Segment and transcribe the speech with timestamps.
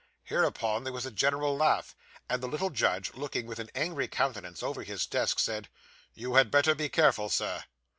[0.23, 1.95] Hereupon there was a general laugh;
[2.27, 5.69] and the little judge, looking with an angry countenance over his desk, said,
[6.15, 7.65] 'You had better be careful, Sir.